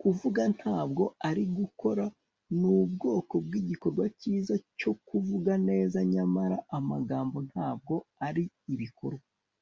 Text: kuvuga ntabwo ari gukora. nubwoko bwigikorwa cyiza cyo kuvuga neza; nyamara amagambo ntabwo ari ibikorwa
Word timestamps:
kuvuga 0.00 0.42
ntabwo 0.56 1.04
ari 1.28 1.42
gukora. 1.58 2.04
nubwoko 2.58 3.34
bwigikorwa 3.46 4.04
cyiza 4.20 4.54
cyo 4.78 4.92
kuvuga 5.08 5.52
neza; 5.68 5.98
nyamara 6.12 6.56
amagambo 6.78 7.38
ntabwo 7.50 7.94
ari 8.26 8.44
ibikorwa 8.74 9.26